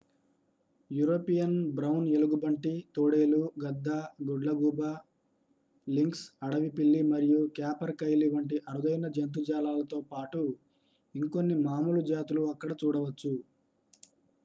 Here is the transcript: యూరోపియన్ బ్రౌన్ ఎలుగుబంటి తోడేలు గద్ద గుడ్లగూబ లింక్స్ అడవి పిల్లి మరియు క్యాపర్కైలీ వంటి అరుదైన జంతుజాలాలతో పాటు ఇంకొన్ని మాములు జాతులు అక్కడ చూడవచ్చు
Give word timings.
యూరోపియన్ 0.91 1.57
బ్రౌన్ 1.73 2.05
ఎలుగుబంటి 2.13 2.71
తోడేలు 2.95 3.41
గద్ద 3.63 3.89
గుడ్లగూబ 4.27 4.79
లింక్స్ 5.87 6.23
అడవి 6.43 6.69
పిల్లి 6.77 7.01
మరియు 7.11 7.41
క్యాపర్కైలీ 7.57 8.29
వంటి 8.29 8.57
అరుదైన 8.71 9.07
జంతుజాలాలతో 9.15 9.99
పాటు 10.11 10.41
ఇంకొన్ని 11.15 11.57
మాములు 11.67 12.01
జాతులు 12.09 12.45
అక్కడ 12.53 12.73
చూడవచ్చు 12.81 13.33